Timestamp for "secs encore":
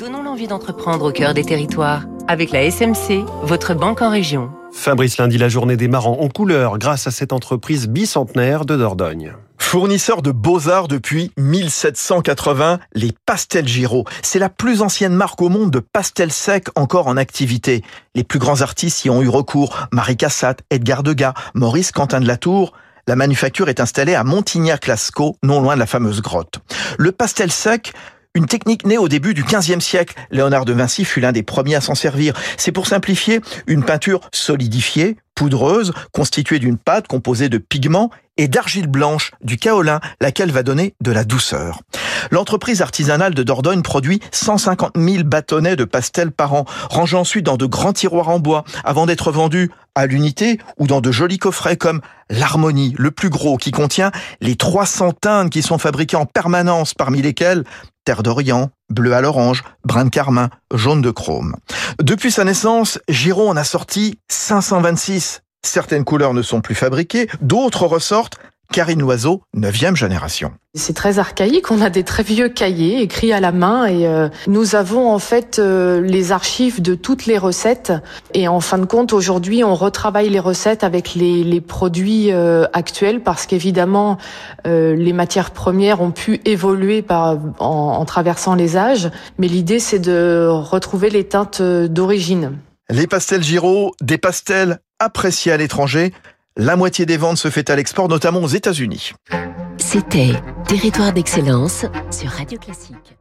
16.32-17.06